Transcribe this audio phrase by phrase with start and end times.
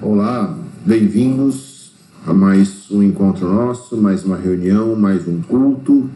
[0.00, 0.56] Olá,
[0.86, 1.90] bem-vindos
[2.24, 6.08] a mais um encontro nosso, mais uma reunião, mais um culto.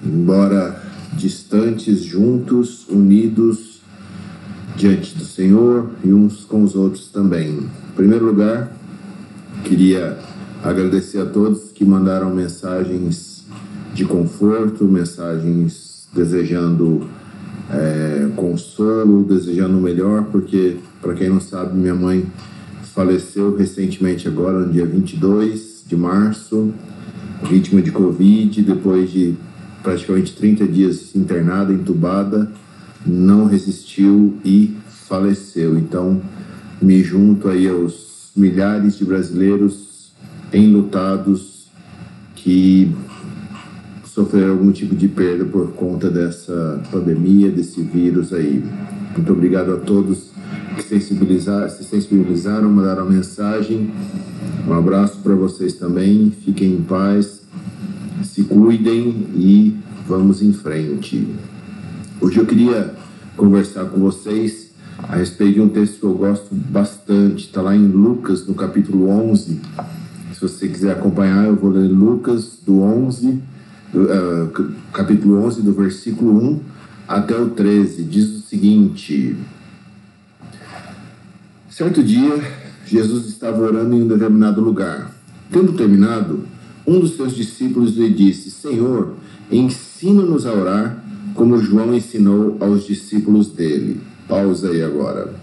[0.00, 0.80] Embora
[1.14, 3.80] distantes, juntos, unidos
[4.76, 7.48] diante do Senhor e uns com os outros também.
[7.50, 8.72] Em primeiro lugar,
[9.64, 10.16] queria
[10.62, 13.44] agradecer a todos que mandaram mensagens
[13.92, 17.08] de conforto, mensagens desejando
[17.72, 22.24] é, consolo, desejando o melhor, porque, para quem não sabe, minha mãe
[22.94, 26.72] faleceu recentemente agora, no dia 22 de março,
[27.50, 29.34] vítima de Covid, depois de
[29.82, 32.50] praticamente 30 dias internada, entubada,
[33.04, 35.76] não resistiu e faleceu.
[35.76, 36.22] Então,
[36.80, 40.12] me junto aí aos milhares de brasileiros
[40.52, 41.66] enlutados
[42.36, 42.94] que
[44.04, 48.64] sofreram algum tipo de perda por conta dessa pandemia, desse vírus aí.
[49.16, 50.23] Muito obrigado a todos
[50.82, 53.90] sensibilizar, se sensibilizaram, mandaram mensagem.
[54.66, 56.32] Um abraço para vocês também.
[56.44, 57.42] Fiquem em paz,
[58.22, 61.26] se cuidem e vamos em frente.
[62.20, 62.94] Hoje eu queria
[63.36, 67.46] conversar com vocês a respeito de um texto que eu gosto bastante.
[67.46, 69.60] Está lá em Lucas, no capítulo 11.
[70.32, 73.40] Se você quiser acompanhar, eu vou ler Lucas do 11,
[73.92, 76.60] do, uh, capítulo 11, do versículo 1
[77.06, 78.02] até o 13.
[78.04, 79.36] Diz o seguinte.
[81.76, 82.40] Certo dia,
[82.86, 85.12] Jesus estava orando em um determinado lugar.
[85.50, 86.44] Tendo terminado,
[86.86, 89.14] um dos seus discípulos lhe disse: Senhor,
[89.50, 94.00] ensina-nos a orar, como João ensinou aos discípulos dele.
[94.28, 95.34] Pausa aí agora.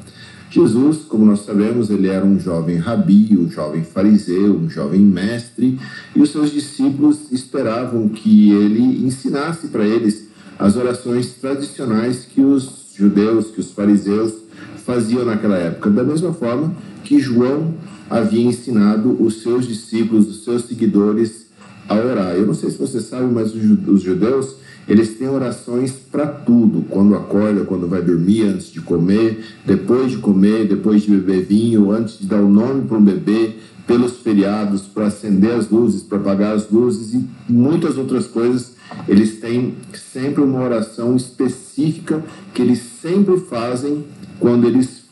[0.49, 5.77] Jesus, como nós sabemos, ele era um jovem rabi, um jovem fariseu, um jovem mestre,
[6.15, 12.93] e os seus discípulos esperavam que ele ensinasse para eles as orações tradicionais que os
[12.95, 14.41] judeus, que os fariseus
[14.81, 17.73] faziam naquela época, da mesma forma que João
[18.09, 21.47] havia ensinado os seus discípulos, os seus seguidores
[21.87, 22.35] a orar.
[22.35, 24.55] Eu não sei se você sabe, mas os judeus
[24.87, 30.17] eles têm orações para tudo, quando acorda, quando vai dormir, antes de comer, depois de
[30.17, 33.55] comer, depois de beber vinho, antes de dar o nome para um bebê,
[33.85, 38.73] pelos feriados, para acender as luzes, para apagar as luzes e muitas outras coisas.
[39.07, 42.23] Eles têm sempre uma oração específica
[42.53, 44.03] que eles sempre fazem
[44.41, 45.03] quando eles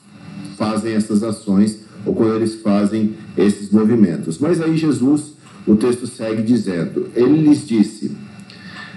[0.57, 4.39] fazem essas ações ou quando eles fazem esses movimentos.
[4.39, 5.35] Mas aí Jesus,
[5.65, 8.11] o texto segue dizendo: Ele lhes disse: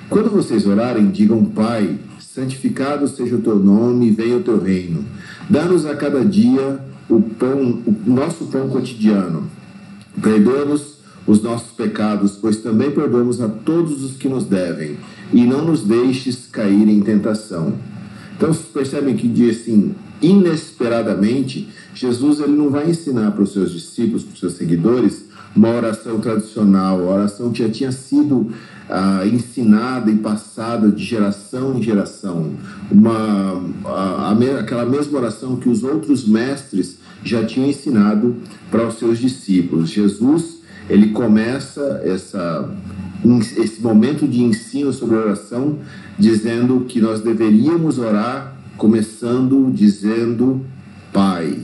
[0.09, 5.05] Quando vocês orarem, digam, Pai, santificado seja o teu nome, venha o teu reino.
[5.49, 9.45] Dá-nos a cada dia o pão, o nosso pão cotidiano.
[10.21, 14.97] Perdoa-nos os nossos pecados, pois também perdoamos a todos os que nos devem,
[15.33, 17.75] e não nos deixes cair em tentação.
[18.37, 23.71] Então, vocês percebem que diz assim: inesperadamente, Jesus ele não vai ensinar para os seus
[23.73, 28.51] discípulos, para os seus seguidores, uma oração tradicional, a oração que já tinha sido
[28.89, 32.53] ah, ensinada e passada de geração em geração,
[32.91, 38.37] uma, a, a, aquela mesma oração que os outros mestres já tinham ensinado
[38.71, 39.91] para os seus discípulos.
[39.91, 42.69] Jesus ele começa essa,
[43.57, 45.79] esse momento de ensino sobre oração
[46.19, 50.65] dizendo que nós deveríamos orar começando dizendo
[51.13, 51.59] Pai.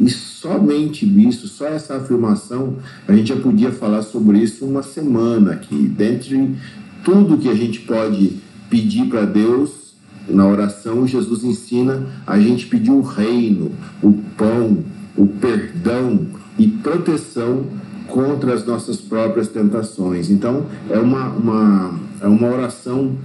[0.00, 5.52] E somente isso, só essa afirmação, a gente já podia falar sobre isso uma semana
[5.52, 5.76] aqui.
[5.76, 6.56] Dentre
[7.04, 9.94] tudo que a gente pode pedir para Deus
[10.28, 14.78] na oração, Jesus ensina a gente pedir o reino, o pão,
[15.16, 16.26] o perdão
[16.58, 17.66] e proteção
[18.08, 20.30] contra as nossas próprias tentações.
[20.30, 23.16] Então, é uma, uma, é uma oração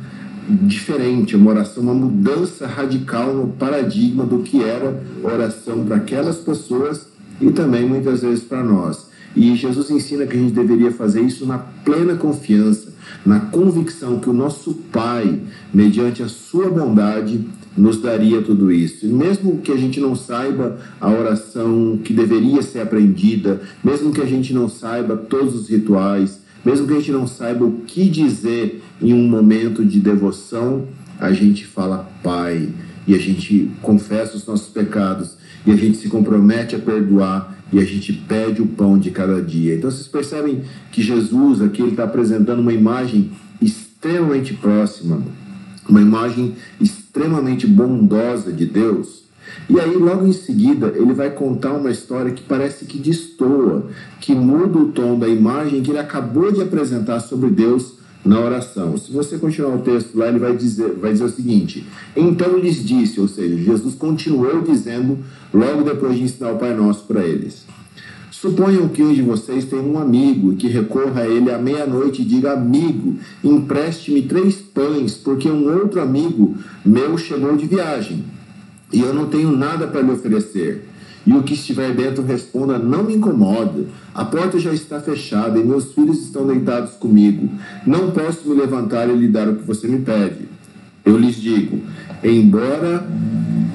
[0.47, 7.08] diferente, uma oração, uma mudança radical no paradigma do que era oração para aquelas pessoas
[7.41, 9.08] e também muitas vezes para nós.
[9.35, 12.94] E Jesus ensina que a gente deveria fazer isso na plena confiança,
[13.25, 15.40] na convicção que o nosso Pai,
[15.74, 17.46] mediante a sua bondade,
[17.78, 19.06] nos daria tudo isso.
[19.06, 24.22] E mesmo que a gente não saiba a oração que deveria ser aprendida, mesmo que
[24.22, 28.09] a gente não saiba todos os rituais, mesmo que a gente não saiba o que
[28.09, 30.85] dizer em um momento de devoção,
[31.17, 32.67] a gente fala Pai
[33.08, 37.79] e a gente confessa os nossos pecados e a gente se compromete a perdoar e
[37.79, 39.75] a gente pede o pão de cada dia.
[39.75, 43.31] Então vocês percebem que Jesus aqui ele está apresentando uma imagem
[43.61, 45.23] extremamente próxima,
[45.87, 49.27] uma imagem extremamente bondosa de Deus
[49.69, 53.87] e aí, logo em seguida, ele vai contar uma história que parece que destoa,
[54.21, 58.97] que muda o tom da imagem que ele acabou de apresentar sobre Deus na oração.
[58.97, 62.83] Se você continuar o texto lá, ele vai dizer, vai dizer o seguinte: Então lhes
[62.83, 65.19] disse, ou seja, Jesus continuou dizendo
[65.53, 67.65] logo depois de ensinar o Pai Nosso para eles:
[68.31, 72.25] Suponham que um de vocês tem um amigo que recorra a ele à meia-noite e
[72.25, 76.55] diga: Amigo, empreste-me três pães, porque um outro amigo
[76.85, 78.36] meu chegou de viagem
[78.91, 80.87] e eu não tenho nada para lhe oferecer.
[81.25, 83.85] E o que estiver dentro responda: Não me incomoda.
[84.16, 87.49] A porta já está fechada e meus filhos estão deitados comigo.
[87.85, 90.47] Não posso me levantar e lhe dar o que você me pede.
[91.03, 91.81] Eu lhes digo:
[92.23, 93.05] embora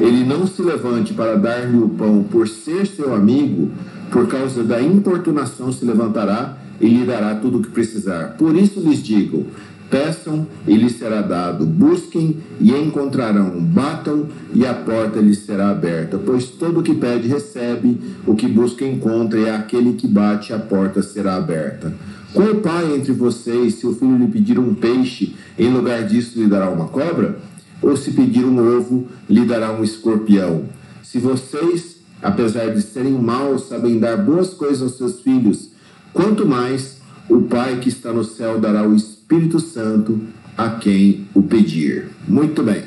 [0.01, 3.71] ele não se levante para dar-lhe o pão por ser seu amigo,
[4.11, 8.37] por causa da importunação se levantará e lhe dará tudo o que precisar.
[8.37, 9.47] Por isso lhes digo:
[9.91, 16.19] peçam e lhes será dado, busquem e encontrarão, batam e a porta lhes será aberta.
[16.19, 20.59] Pois todo o que pede recebe, o que busca encontra, e aquele que bate a
[20.59, 21.93] porta será aberta.
[22.33, 26.49] Qual pai entre vocês, se o filho lhe pedir um peixe, em lugar disso lhe
[26.49, 27.39] dará uma cobra?
[27.83, 30.65] Ou se pedir um ovo, lhe dará um escorpião?
[31.03, 31.93] Se vocês
[32.23, 35.72] apesar de serem maus, sabem dar boas coisas aos seus filhos,
[36.13, 36.99] quanto mais
[37.29, 40.21] o Pai que está no céu dará o Espírito Santo
[40.57, 42.09] a quem o pedir.
[42.27, 42.83] Muito bem.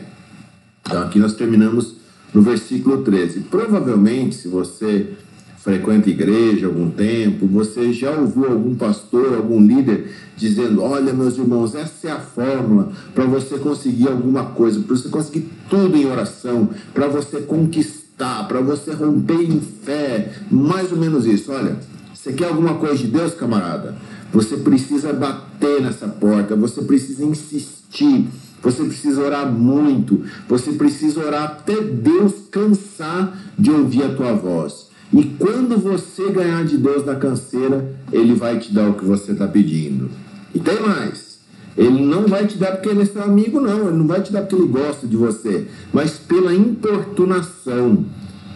[0.82, 1.96] Então aqui nós terminamos
[2.34, 3.42] no versículo 13.
[3.42, 5.14] Provavelmente, se você
[5.58, 11.74] frequenta igreja algum tempo, você já ouviu algum pastor, algum líder dizendo: Olha, meus irmãos,
[11.74, 16.70] essa é a fórmula para você conseguir alguma coisa, para você conseguir tudo em oração,
[16.94, 21.52] para você conquistar para você romper em fé, mais ou menos isso.
[21.52, 21.78] Olha,
[22.26, 23.94] você quer alguma coisa de Deus, camarada?
[24.34, 28.28] Você precisa bater nessa porta, você precisa insistir,
[28.64, 34.88] você precisa orar muito, você precisa orar até Deus cansar de ouvir a tua voz.
[35.14, 39.34] E quando você ganhar de Deus na canseira, Ele vai te dar o que você
[39.34, 40.10] está pedindo.
[40.52, 41.38] E tem mais.
[41.78, 43.90] Ele não vai te dar porque ele é seu amigo, não.
[43.90, 48.04] Ele não vai te dar porque ele gosta de você, mas pela importunação.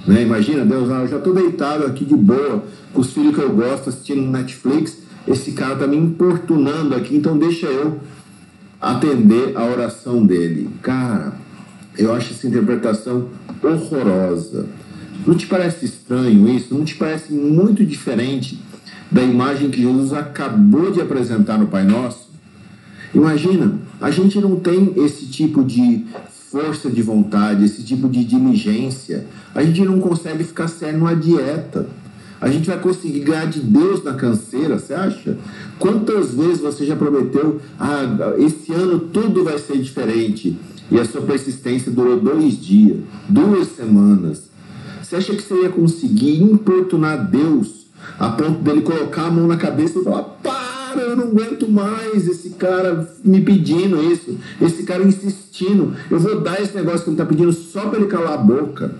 [0.10, 0.24] Né?
[0.24, 3.52] Imagina, Deus, ah, eu já estou deitado aqui de boa, com os filhos que eu
[3.52, 4.98] gosto, assistindo Netflix.
[5.28, 8.00] Esse cara está me importunando aqui, então deixa eu
[8.82, 10.68] atender a oração dele.
[10.82, 11.34] Cara,
[11.96, 13.30] eu acho essa interpretação
[13.62, 14.66] horrorosa.
[15.28, 16.74] Não te parece estranho isso?
[16.74, 18.60] Não te parece muito diferente
[19.12, 22.32] da imagem que Jesus acabou de apresentar no Pai Nosso?
[23.14, 26.04] Imagina, a gente não tem esse tipo de
[26.51, 29.25] força de vontade, esse tipo de diligência.
[29.54, 31.88] A gente não consegue ficar sério numa dieta.
[32.42, 35.38] A gente vai conseguir ganhar de Deus na canseira, você acha?
[35.78, 40.57] Quantas vezes você já prometeu, ah, esse ano tudo vai ser diferente,
[40.90, 42.98] e a sua persistência durou dois dias,
[43.28, 44.50] duas semanas?
[45.04, 47.88] Você acha que você ia conseguir importunar Deus
[48.18, 50.59] a ponto dele colocar a mão na cabeça e falar, pá,
[50.89, 55.94] cara, eu não aguento mais esse cara me pedindo isso, esse cara insistindo.
[56.09, 58.95] Eu vou dar esse negócio que ele está pedindo só para ele calar a boca.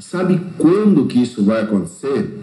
[0.00, 2.38] Sabe quando que isso vai acontecer?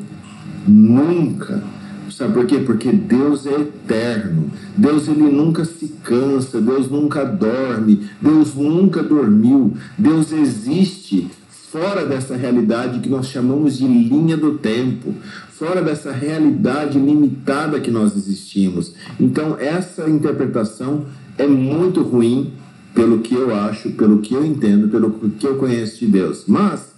[0.67, 1.63] Nunca.
[2.11, 2.59] Sabe por quê?
[2.59, 4.49] Porque Deus é eterno.
[4.75, 9.73] Deus ele nunca se cansa, Deus nunca dorme, Deus nunca dormiu.
[9.97, 11.29] Deus existe
[11.71, 15.13] fora dessa realidade que nós chamamos de linha do tempo,
[15.57, 18.93] fora dessa realidade limitada que nós existimos.
[19.19, 21.05] Então, essa interpretação
[21.37, 22.53] é muito ruim,
[22.93, 26.45] pelo que eu acho, pelo que eu entendo, pelo que eu conheço de Deus.
[26.47, 26.93] Mas,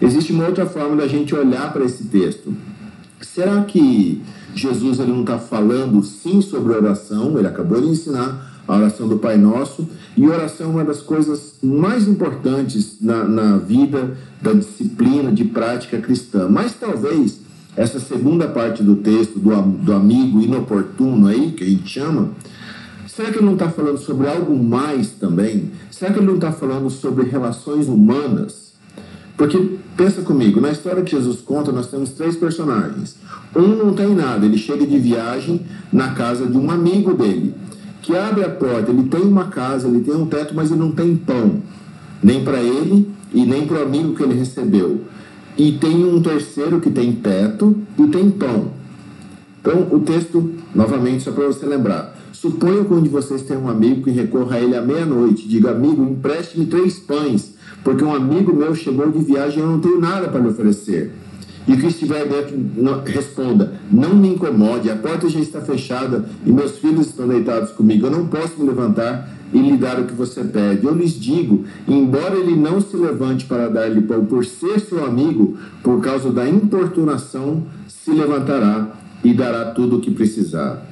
[0.00, 2.54] existe uma outra forma da gente olhar para esse texto.
[3.20, 4.22] Será que
[4.54, 7.36] Jesus ele não está falando sim sobre oração?
[7.38, 9.88] Ele acabou de ensinar a oração do Pai Nosso.
[10.16, 15.98] E oração é uma das coisas mais importantes na, na vida da disciplina de prática
[15.98, 16.48] cristã.
[16.48, 17.41] Mas talvez
[17.76, 22.30] essa segunda parte do texto, do, do amigo inoportuno aí, que a gente chama,
[23.06, 25.70] será que ele não está falando sobre algo mais também?
[25.90, 28.72] Será que ele não está falando sobre relações humanas?
[29.36, 33.16] Porque, pensa comigo, na história que Jesus conta, nós temos três personagens.
[33.56, 35.62] Um não tem nada, ele chega de viagem
[35.92, 37.54] na casa de um amigo dele
[38.02, 40.90] que abre a porta, ele tem uma casa, ele tem um teto, mas ele não
[40.90, 41.62] tem pão,
[42.22, 45.02] nem para ele e nem para o amigo que ele recebeu.
[45.56, 48.70] E tem um terceiro que tem teto e tem pão.
[49.60, 52.16] Então, o texto, novamente, só para você lembrar.
[52.32, 55.46] Suponha que um de vocês tem um amigo que recorra a ele à meia-noite.
[55.46, 57.54] Diga, amigo, empreste-me três pães,
[57.84, 61.12] porque um amigo meu chegou de viagem e eu não tenho nada para lhe oferecer.
[61.68, 66.50] E que estiver dentro, não, responda: Não me incomode, a porta já está fechada e
[66.50, 68.06] meus filhos estão deitados comigo.
[68.06, 70.86] Eu não posso me levantar e lhe dar o que você pede.
[70.86, 75.56] Eu lhes digo: embora ele não se levante para dar-lhe pão por ser seu amigo,
[75.82, 80.88] por causa da importunação, se levantará e dará tudo o que precisar.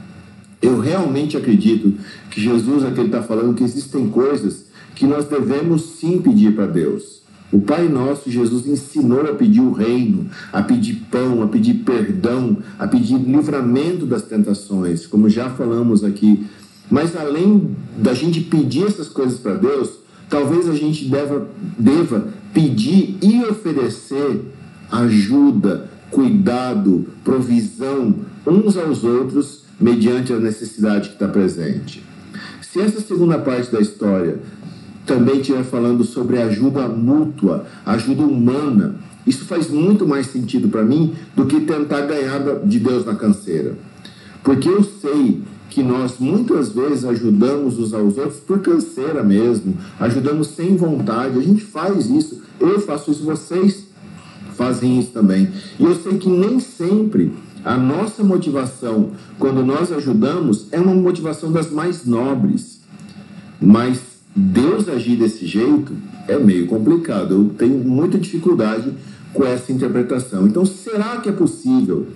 [0.62, 1.94] Eu realmente acredito
[2.30, 7.20] que Jesus aqui está falando que existem coisas que nós devemos sim pedir para Deus.
[7.52, 12.58] O Pai Nosso, Jesus ensinou a pedir o reino, a pedir pão, a pedir perdão,
[12.78, 16.46] a pedir livramento das tentações, como já falamos aqui.
[16.90, 19.90] Mas além da gente pedir essas coisas para Deus,
[20.28, 24.42] talvez a gente deva, deva pedir e oferecer
[24.90, 28.16] ajuda, cuidado, provisão
[28.47, 32.02] uns aos outros mediante a necessidade que está presente.
[32.61, 34.38] Se essa segunda parte da história
[35.06, 41.14] também estiver falando sobre ajuda mútua, ajuda humana, isso faz muito mais sentido para mim
[41.37, 43.76] do que tentar ganhar de Deus na canseira.
[44.42, 50.48] Porque eu sei que nós muitas vezes ajudamos uns aos outros por canseira mesmo, ajudamos
[50.48, 53.86] sem vontade, a gente faz isso, eu faço isso, vocês
[54.56, 55.48] fazem isso também.
[55.78, 57.32] E eu sei que nem sempre
[57.64, 62.80] a nossa motivação, quando nós ajudamos, é uma motivação das mais nobres.
[63.60, 64.00] Mas
[64.34, 65.92] Deus agir desse jeito
[66.26, 67.34] é meio complicado.
[67.34, 68.92] Eu tenho muita dificuldade
[69.32, 70.46] com essa interpretação.
[70.46, 72.08] Então, será que é possível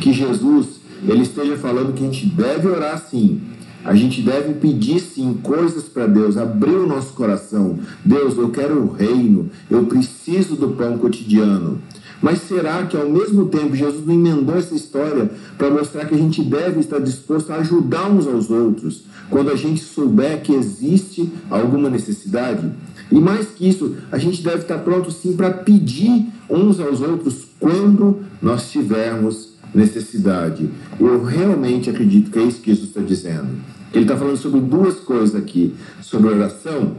[0.00, 0.71] que Jesus
[1.06, 3.40] ele esteja falando que a gente deve orar sim?
[3.84, 7.78] A gente deve pedir sim coisas para Deus, abrir o nosso coração.
[8.04, 11.80] Deus, eu quero o reino, eu preciso do pão cotidiano.
[12.22, 15.28] Mas será que ao mesmo tempo Jesus não emendou essa história
[15.58, 19.56] para mostrar que a gente deve estar disposto a ajudar uns aos outros quando a
[19.56, 22.70] gente souber que existe alguma necessidade?
[23.10, 27.46] E mais que isso, a gente deve estar pronto sim para pedir uns aos outros
[27.58, 30.68] quando nós tivermos necessidade.
[30.98, 33.48] Eu realmente acredito que é isso que Jesus está dizendo.
[33.92, 36.96] Ele está falando sobre duas coisas aqui: sobre oração,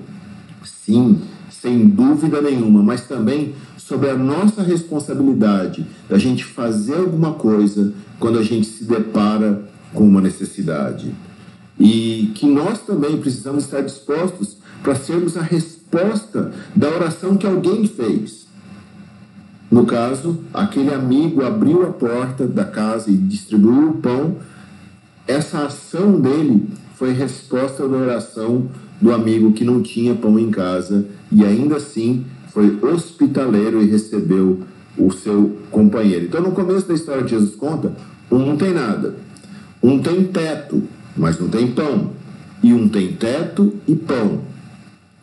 [0.63, 7.94] sim, sem dúvida nenhuma, mas também sobre a nossa responsabilidade da gente fazer alguma coisa
[8.20, 9.63] quando a gente se depara
[9.94, 11.13] com uma necessidade.
[11.80, 17.88] E que nós também precisamos estar dispostos para sermos a resposta da oração que alguém
[17.88, 18.44] fez.
[19.74, 24.36] No caso, aquele amigo abriu a porta da casa e distribuiu o pão.
[25.27, 28.68] Essa ação dele foi resposta da oração
[29.01, 34.60] do amigo que não tinha pão em casa e ainda assim foi hospitaleiro e recebeu
[34.96, 36.25] o seu companheiro.
[36.25, 37.94] Então, no começo da história Jesus conta,
[38.32, 39.15] um não tem nada,
[39.82, 40.84] um tem teto,
[41.18, 42.12] mas não tem pão,
[42.62, 44.42] e um tem teto e pão.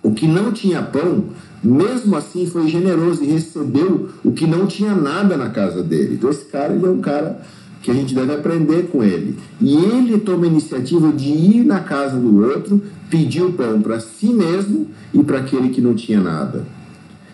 [0.02, 1.26] O que não tinha pão,
[1.62, 6.14] mesmo assim foi generoso e recebeu o que não tinha nada na casa dele.
[6.14, 7.40] Então, esse cara ele é um cara
[7.82, 9.38] que a gente deve aprender com ele.
[9.60, 14.00] E ele toma a iniciativa de ir na casa do outro, pedir o pão para
[14.00, 16.66] si mesmo e para aquele que não tinha nada.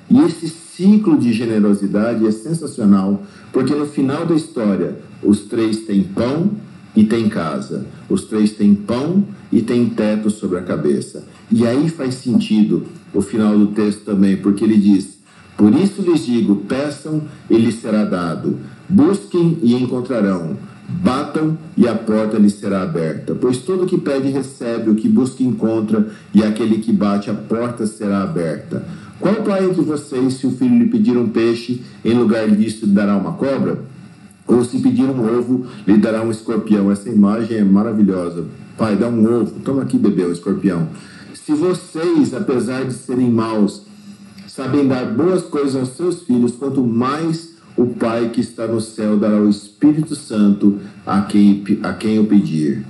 [0.08, 6.02] E esse ciclo de generosidade é sensacional, porque no final da história, os três têm
[6.02, 6.50] pão
[6.94, 11.24] e têm casa, os três têm pão e têm teto sobre a cabeça.
[11.50, 12.84] E aí faz sentido
[13.16, 15.18] o final do texto também, porque ele diz:
[15.56, 18.58] Por isso lhes digo, peçam e lhes será dado,
[18.88, 20.56] busquem e encontrarão.
[20.88, 23.34] Batam e a porta lhes será aberta.
[23.34, 27.86] Pois todo que pede recebe, o que busca encontra, e aquele que bate a porta
[27.86, 28.84] será aberta.
[29.18, 32.92] Qual pai entre vocês, se o filho lhe pedir um peixe, em lugar disso lhe
[32.92, 33.80] dará uma cobra?
[34.46, 36.88] Ou se pedir um ovo, lhe dará um escorpião?
[36.92, 38.44] Essa imagem é maravilhosa.
[38.78, 39.58] Pai, dá um ovo.
[39.64, 40.86] Toma aqui, bebê, um escorpião.
[41.46, 43.82] Se vocês, apesar de serem maus,
[44.48, 49.16] sabem dar boas coisas aos seus filhos, quanto mais o Pai que está no céu
[49.16, 52.84] dará o Espírito Santo a quem, a quem o pedir.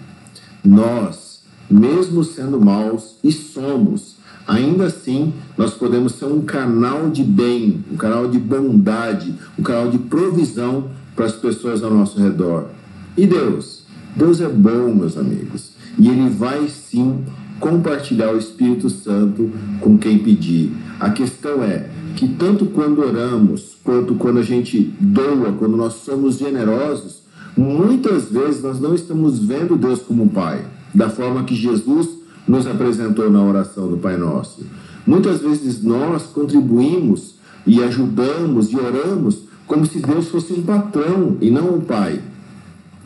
[0.64, 4.16] Nós, mesmo sendo maus, e somos,
[4.48, 9.90] ainda assim nós podemos ser um canal de bem, um canal de bondade, um canal
[9.90, 12.70] de provisão para as pessoas ao nosso redor.
[13.18, 13.82] E Deus?
[14.16, 17.22] Deus é bom, meus amigos, e Ele vai sim
[17.60, 20.72] compartilhar o Espírito Santo com quem pedir.
[21.00, 26.38] A questão é que tanto quando oramos, quanto quando a gente doa, quando nós somos
[26.38, 27.22] generosos,
[27.56, 32.08] muitas vezes nós não estamos vendo Deus como Pai, da forma que Jesus
[32.46, 34.64] nos apresentou na oração do Pai Nosso.
[35.06, 37.34] Muitas vezes nós contribuímos
[37.66, 42.20] e ajudamos e oramos como se Deus fosse um patrão e não um pai.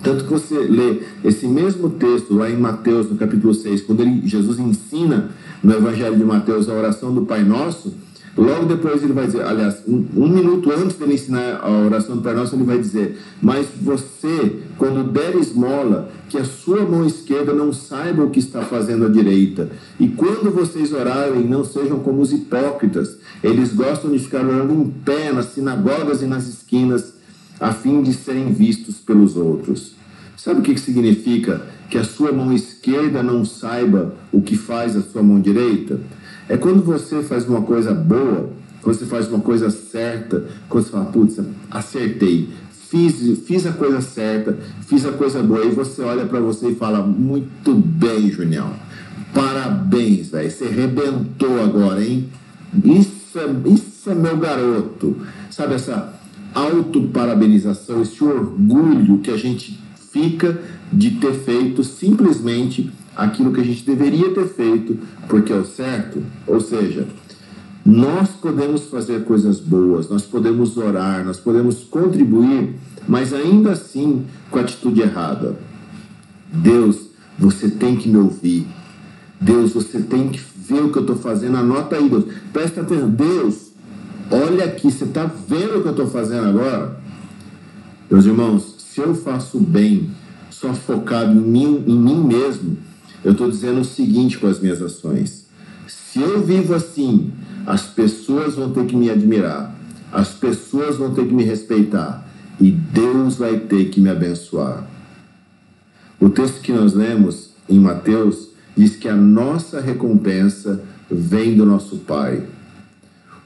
[0.02, 4.26] Tanto que você lê esse mesmo texto lá em Mateus, no capítulo 6, quando ele,
[4.26, 5.30] Jesus ensina
[5.62, 7.92] no Evangelho de Mateus a oração do Pai Nosso,
[8.36, 12.22] Logo depois ele vai dizer, aliás, um, um minuto antes dele ensinar a oração do
[12.22, 17.52] Pai Nosso, ele vai dizer: Mas você, quando der esmola, que a sua mão esquerda
[17.52, 19.68] não saiba o que está fazendo a direita.
[19.98, 23.18] E quando vocês orarem, não sejam como os hipócritas.
[23.42, 27.14] Eles gostam de ficar orando em pé nas sinagogas e nas esquinas,
[27.60, 29.92] a fim de serem vistos pelos outros.
[30.36, 35.02] Sabe o que significa que a sua mão esquerda não saiba o que faz a
[35.02, 36.00] sua mão direita?
[36.48, 38.50] É quando você faz uma coisa boa
[38.82, 41.38] quando você faz uma coisa certa, quando você fala, putz,
[41.70, 42.48] acertei,
[42.88, 46.74] fiz, fiz a coisa certa, fiz a coisa boa, e você olha para você e
[46.74, 48.72] fala, muito bem, Junião,
[49.34, 52.28] parabéns, velho, você rebentou agora, hein?
[52.84, 55.16] Isso é, isso é meu garoto.
[55.50, 56.19] Sabe essa
[56.54, 59.78] autoparabenização, esse orgulho que a gente
[60.12, 60.60] fica
[60.92, 66.22] de ter feito simplesmente aquilo que a gente deveria ter feito porque é o certo?
[66.46, 67.06] Ou seja,
[67.84, 72.74] nós podemos fazer coisas boas, nós podemos orar, nós podemos contribuir,
[73.08, 75.56] mas ainda assim com a atitude errada.
[76.52, 78.66] Deus, você tem que me ouvir.
[79.40, 81.56] Deus, você tem que ver o que eu estou fazendo.
[81.56, 82.24] Anota aí, Deus.
[82.52, 83.08] Presta atenção.
[83.08, 83.69] Deus,
[84.30, 87.00] olha aqui, você está vendo o que eu estou fazendo agora?
[88.10, 90.10] Meus irmãos, se eu faço bem
[90.50, 92.76] só focado em mim, em mim mesmo,
[93.24, 95.46] eu estou dizendo o seguinte com as minhas ações.
[95.86, 97.32] Se eu vivo assim,
[97.66, 99.74] as pessoas vão ter que me admirar,
[100.12, 102.26] as pessoas vão ter que me respeitar
[102.60, 104.86] e Deus vai ter que me abençoar.
[106.20, 111.96] O texto que nós lemos em Mateus diz que a nossa recompensa vem do nosso
[111.98, 112.42] Pai.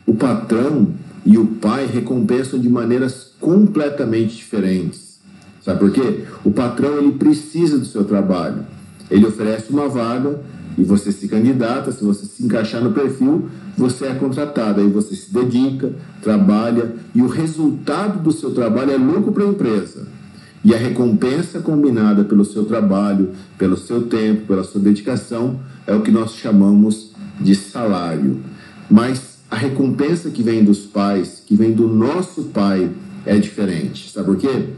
[0.06, 0.88] O patrão
[1.25, 5.18] e o pai recompensam de maneiras completamente diferentes.
[5.62, 6.25] Sabe por quê?
[6.44, 8.66] O patrão ele precisa do seu trabalho.
[9.11, 10.40] Ele oferece uma vaga
[10.76, 14.80] e você se candidata, se você se encaixar no perfil, você é contratado.
[14.80, 19.49] Aí você se dedica, trabalha e o resultado do seu trabalho é lucro para a
[19.49, 20.06] empresa.
[20.62, 26.00] E a recompensa combinada pelo seu trabalho, pelo seu tempo, pela sua dedicação, é o
[26.00, 28.40] que nós chamamos de salário.
[28.90, 32.91] Mas a recompensa que vem dos pais, que vem do nosso pai,
[33.27, 34.11] é diferente.
[34.11, 34.69] Sabe por quê?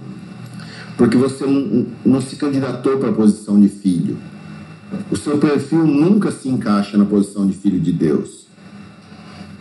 [0.97, 1.45] Porque você
[2.05, 4.17] não, se candidatou para a posição de filho.
[5.11, 8.47] O seu perfil nunca se encaixa na posição de filho de Deus.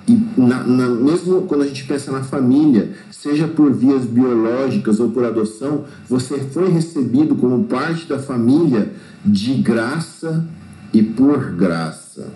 [0.07, 5.09] E na, na, mesmo quando a gente pensa na família, seja por vias biológicas ou
[5.09, 8.93] por adoção, você foi recebido como parte da família
[9.25, 10.45] de graça
[10.93, 12.31] e por graça.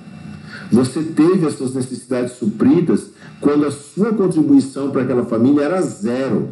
[0.71, 6.49] Você teve as suas necessidades supridas quando a sua contribuição para aquela família era zero.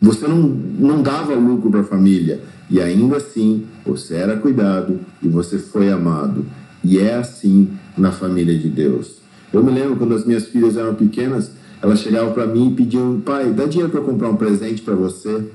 [0.00, 2.40] Você não, não dava lucro para a família.
[2.70, 6.44] E ainda assim, você era cuidado e você foi amado.
[6.84, 9.16] E é assim na família de Deus.
[9.52, 11.50] Eu me lembro quando as minhas filhas eram pequenas,
[11.82, 15.50] elas chegavam para mim e pediam: pai, dá dinheiro para comprar um presente para você.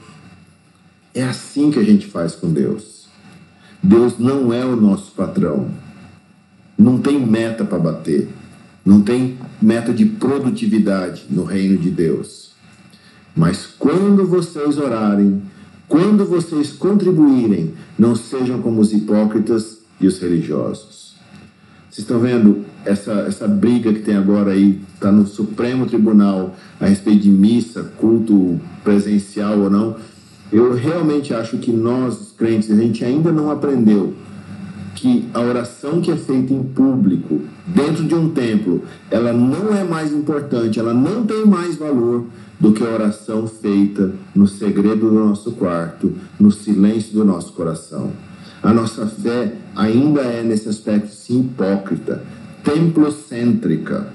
[1.14, 3.08] É assim que a gente faz com Deus.
[3.84, 5.70] Deus não é o nosso patrão.
[6.82, 8.28] Não tem meta para bater.
[8.84, 12.54] Não tem meta de produtividade no reino de Deus.
[13.36, 15.44] Mas quando vocês orarem,
[15.88, 21.14] quando vocês contribuírem, não sejam como os hipócritas e os religiosos.
[21.88, 26.88] Vocês estão vendo essa, essa briga que tem agora aí, está no Supremo Tribunal a
[26.88, 29.98] respeito de missa, culto presencial ou não.
[30.52, 34.16] Eu realmente acho que nós, crentes, a gente ainda não aprendeu
[35.02, 39.84] que a oração que é feita em público, dentro de um templo, ela não é
[39.84, 42.28] mais importante, ela não tem mais valor
[42.60, 48.12] do que a oração feita no segredo do nosso quarto, no silêncio do nosso coração.
[48.62, 52.24] A nossa fé ainda é, nesse aspecto, sim, hipócrita,
[52.64, 54.14] templocêntrica.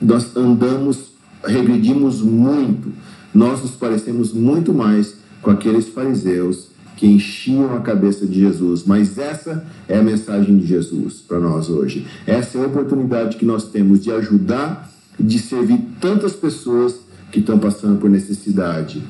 [0.00, 1.12] Nós andamos,
[1.44, 2.90] regredimos muito,
[3.34, 8.84] nós nos parecemos muito mais com aqueles fariseus que enchiam a cabeça de Jesus.
[8.84, 12.06] Mas essa é a mensagem de Jesus para nós hoje.
[12.26, 17.58] Essa é a oportunidade que nós temos de ajudar, de servir tantas pessoas que estão
[17.58, 19.02] passando por necessidade.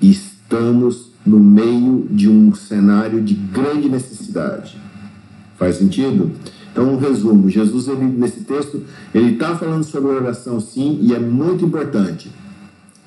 [0.00, 4.78] Estamos no meio de um cenário de grande necessidade.
[5.56, 6.30] Faz sentido?
[6.72, 7.50] Então, um resumo.
[7.50, 12.30] Jesus, ele, nesse texto, ele está falando sobre oração, sim, e é muito importante.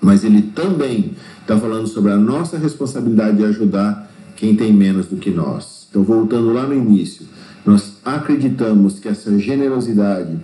[0.01, 5.17] Mas ele também está falando sobre a nossa responsabilidade de ajudar quem tem menos do
[5.17, 5.87] que nós.
[5.89, 7.25] Então, voltando lá no início,
[7.65, 10.37] nós acreditamos que essa generosidade,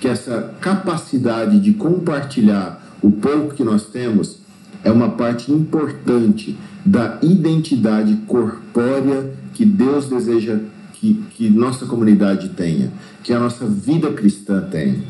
[0.00, 4.38] que essa capacidade de compartilhar o pouco que nós temos
[4.82, 10.58] é uma parte importante da identidade corpórea que Deus deseja
[10.92, 15.00] que, que nossa comunidade tenha, que a nossa vida cristã tenha.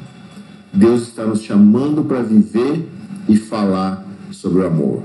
[0.72, 2.88] Deus está nos chamando para viver
[3.28, 5.02] e falar sobre o amor.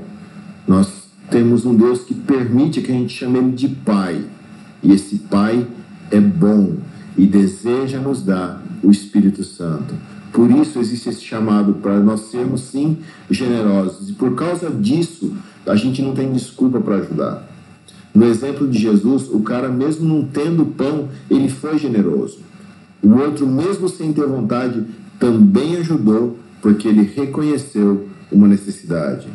[0.68, 4.24] Nós temos um Deus que permite que a gente chame Ele de Pai.
[4.82, 5.66] E esse Pai
[6.12, 6.78] é bom
[7.18, 9.94] e deseja nos dar o Espírito Santo.
[10.32, 12.98] Por isso existe esse chamado para nós sermos sim
[13.30, 14.10] generosos.
[14.10, 15.34] E por causa disso,
[15.66, 17.48] a gente não tem desculpa para ajudar.
[18.14, 22.40] No exemplo de Jesus, o cara, mesmo não tendo pão, ele foi generoso.
[23.02, 24.84] O outro, mesmo sem ter vontade,
[25.20, 29.28] também ajudou porque ele reconheceu uma necessidade.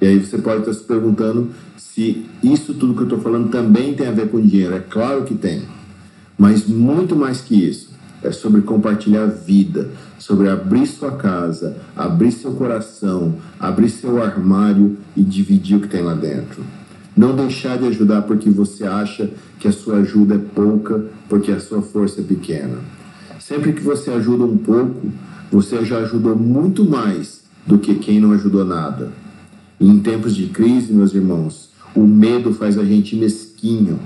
[0.00, 3.94] E aí você pode estar se perguntando se isso tudo que eu estou falando também
[3.94, 4.74] tem a ver com dinheiro.
[4.74, 5.62] É claro que tem.
[6.38, 7.90] Mas muito mais que isso.
[8.22, 15.22] É sobre compartilhar vida, sobre abrir sua casa, abrir seu coração, abrir seu armário e
[15.22, 16.62] dividir o que tem lá dentro.
[17.16, 21.60] Não deixar de ajudar porque você acha que a sua ajuda é pouca, porque a
[21.60, 22.78] sua força é pequena.
[23.38, 25.10] Sempre que você ajuda um pouco,
[25.50, 29.12] você já ajudou muito mais do que quem não ajudou nada.
[29.78, 33.98] E em tempos de crise, meus irmãos, o medo faz a gente mesquinho.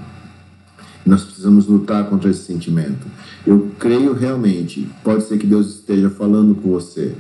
[1.05, 3.07] Nós precisamos lutar contra esse sentimento.
[3.47, 7.15] Eu creio realmente, pode ser que Deus esteja falando com você.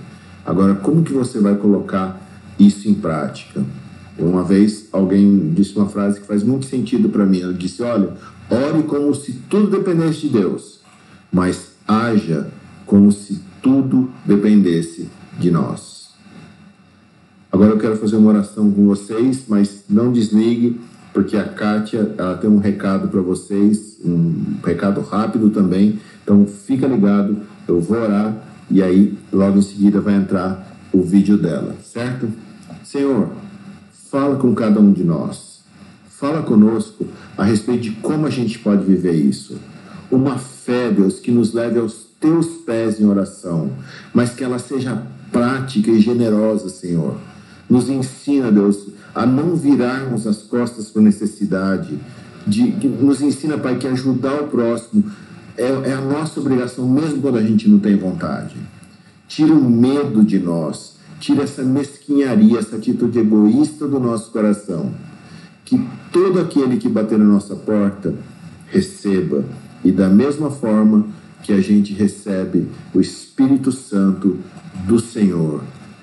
[0.44, 2.20] Agora, como que você vai colocar
[2.58, 3.62] isso em prática?
[4.18, 7.40] Uma vez alguém disse uma frase que faz muito sentido para mim.
[7.40, 8.14] Ela disse: Olha,
[8.48, 10.80] ore como se tudo dependesse de Deus,
[11.32, 12.48] mas haja
[12.86, 15.08] como se tudo dependesse
[15.40, 16.10] de nós.
[17.50, 20.78] Agora eu quero fazer uma oração com vocês, mas não desligue,
[21.14, 25.98] porque a Kátia ela tem um recado para vocês, um recado rápido também.
[26.22, 28.36] Então fica ligado, eu vou orar
[28.70, 32.28] e aí logo em seguida vai entrar o vídeo dela, certo?
[32.82, 33.30] Senhor,
[34.10, 35.62] fala com cada um de nós.
[36.08, 39.58] Fala conosco a respeito de como a gente pode viver isso.
[40.10, 43.70] Uma fé, Deus, que nos leve aos teus pés em oração,
[44.14, 47.18] mas que ela seja prática e generosa, Senhor.
[47.68, 51.98] Nos ensina, Deus, a não virarmos as costas para necessidade.
[52.46, 55.04] De, nos ensina, Pai, que ajudar o próximo
[55.54, 58.56] é, é a nossa obrigação, mesmo quando a gente não tem vontade.
[59.28, 64.94] Tira o medo de nós, tira essa mesquinharia, essa atitude egoísta do nosso coração.
[65.62, 65.78] Que
[66.10, 68.14] todo aquele que bater na nossa porta
[68.68, 69.44] receba.
[69.84, 71.06] E da mesma forma,
[71.44, 74.38] que a gente recebe o Espírito Santo
[74.86, 75.62] do Senhor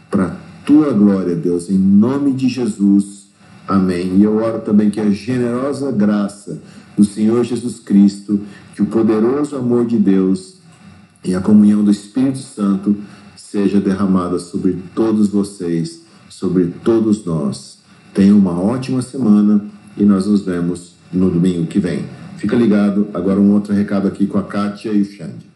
[0.09, 3.25] para tua glória, Deus, em nome de Jesus.
[3.67, 4.17] Amém.
[4.17, 6.61] E eu oro também que a generosa graça
[6.95, 8.39] do Senhor Jesus Cristo,
[8.75, 10.57] que o poderoso amor de Deus
[11.23, 12.95] e a comunhão do Espírito Santo
[13.35, 17.79] seja derramada sobre todos vocês, sobre todos nós.
[18.13, 19.65] Tenha uma ótima semana
[19.97, 22.20] e nós nos vemos no domingo que vem.
[22.41, 23.07] Fica ligado.
[23.13, 25.50] Agora um outro recado aqui com a Kátia e o Xande.